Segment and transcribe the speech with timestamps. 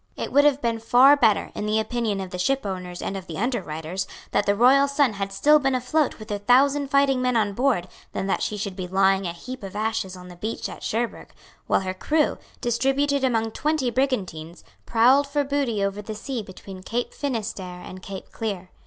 [0.17, 3.37] It would have been far better, in the opinion of the shipowners and of the
[3.37, 7.53] underwriters, that the Royal Sun had still been afloat with her thousand fighting men on
[7.53, 10.81] board than that she should be lying a heap of ashes on the beach at
[10.81, 11.31] Cherburg,
[11.67, 17.13] while her crew, distributed among twenty brigantines, prowled for booty over the sea between Cape
[17.13, 18.71] Finisterre and Cape Clear.